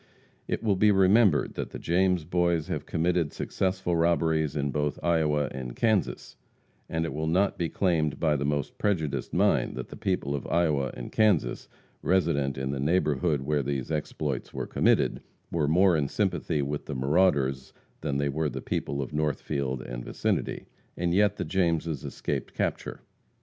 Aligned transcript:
It 0.47 0.63
will 0.63 0.75
be 0.75 0.89
remembered 0.89 1.53
that 1.53 1.69
the 1.69 1.77
James 1.77 2.25
Boys 2.25 2.69
have 2.69 2.87
committed 2.87 3.31
successful 3.31 3.95
robberies 3.95 4.55
in 4.55 4.71
both 4.71 4.97
Iowa 5.03 5.47
and 5.51 5.75
Kansas, 5.75 6.37
and 6.89 7.05
it 7.05 7.13
will 7.13 7.27
not 7.27 7.55
be 7.55 7.69
claimed 7.69 8.19
by 8.19 8.35
the 8.35 8.43
most 8.43 8.79
prejudiced 8.79 9.31
mind 9.31 9.75
that 9.75 9.89
the 9.89 9.95
people 9.95 10.33
of 10.33 10.47
Iowa 10.47 10.89
and 10.97 11.11
Kansas, 11.11 11.67
resident 12.01 12.57
in 12.57 12.71
the 12.71 12.79
neighborhood 12.79 13.41
where 13.43 13.61
these 13.61 13.91
exploits 13.91 14.51
were 14.51 14.65
committed, 14.65 15.21
were 15.51 15.67
more 15.67 15.95
in 15.95 16.07
sympathy 16.07 16.63
with 16.63 16.87
the 16.87 16.95
marauders 16.95 17.71
than 18.01 18.17
were 18.33 18.49
the 18.49 18.59
people 18.59 19.03
of 19.03 19.13
Northfield 19.13 19.83
and 19.83 20.03
vicinity. 20.03 20.65
And 20.97 21.13
yet 21.13 21.35
the 21.35 21.45
Jameses 21.45 22.03
escaped 22.03 22.55
capture. 22.55 23.01